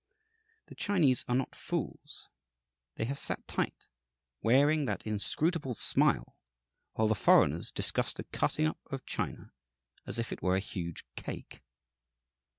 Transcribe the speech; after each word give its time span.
The 0.65 0.73
Chinese 0.73 1.25
are 1.27 1.35
not 1.35 1.53
fools. 1.53 2.27
They 2.95 3.05
have 3.05 3.19
sat 3.19 3.47
tight, 3.47 3.85
wearing 4.41 4.85
that 4.87 5.05
inscrutable 5.05 5.75
smile, 5.75 6.39
while 6.93 7.07
the 7.07 7.13
foreigners 7.13 7.71
discussed 7.71 8.17
the 8.17 8.23
cutting 8.23 8.65
up 8.65 8.79
of 8.91 9.05
China 9.05 9.51
as 10.07 10.17
if 10.17 10.31
it 10.31 10.41
were 10.41 10.55
a 10.55 10.59
huge 10.59 11.05
cake. 11.15 11.61